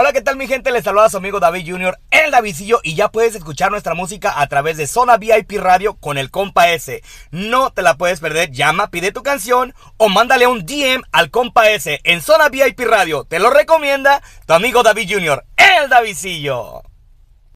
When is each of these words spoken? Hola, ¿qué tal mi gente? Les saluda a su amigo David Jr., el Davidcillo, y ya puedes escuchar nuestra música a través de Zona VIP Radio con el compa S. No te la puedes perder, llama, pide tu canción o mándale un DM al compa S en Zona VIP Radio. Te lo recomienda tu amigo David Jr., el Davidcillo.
Hola, 0.00 0.12
¿qué 0.12 0.20
tal 0.20 0.36
mi 0.36 0.46
gente? 0.46 0.70
Les 0.70 0.84
saluda 0.84 1.06
a 1.06 1.10
su 1.10 1.16
amigo 1.16 1.40
David 1.40 1.72
Jr., 1.72 1.98
el 2.12 2.30
Davidcillo, 2.30 2.78
y 2.84 2.94
ya 2.94 3.08
puedes 3.08 3.34
escuchar 3.34 3.72
nuestra 3.72 3.94
música 3.94 4.40
a 4.40 4.46
través 4.46 4.76
de 4.76 4.86
Zona 4.86 5.16
VIP 5.16 5.58
Radio 5.58 5.94
con 5.94 6.18
el 6.18 6.30
compa 6.30 6.70
S. 6.70 7.02
No 7.32 7.72
te 7.72 7.82
la 7.82 7.96
puedes 7.96 8.20
perder, 8.20 8.52
llama, 8.52 8.92
pide 8.92 9.10
tu 9.10 9.24
canción 9.24 9.74
o 9.96 10.08
mándale 10.08 10.46
un 10.46 10.64
DM 10.64 11.02
al 11.10 11.32
compa 11.32 11.68
S 11.70 11.98
en 12.04 12.22
Zona 12.22 12.48
VIP 12.48 12.78
Radio. 12.78 13.24
Te 13.24 13.40
lo 13.40 13.50
recomienda 13.50 14.22
tu 14.46 14.54
amigo 14.54 14.84
David 14.84 15.14
Jr., 15.14 15.44
el 15.56 15.88
Davidcillo. 15.88 16.84